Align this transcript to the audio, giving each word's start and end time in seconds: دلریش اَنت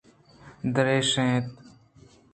دلریش 0.73 1.11
اَنت 1.23 1.47